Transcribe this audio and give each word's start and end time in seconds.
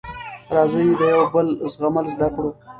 راځی 0.55 0.87
د 0.99 1.01
یوبل 1.13 1.47
زغمل 1.71 2.05
زده 2.13 2.27
کړو 2.35 2.49